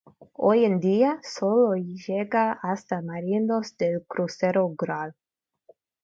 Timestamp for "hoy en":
0.33-0.79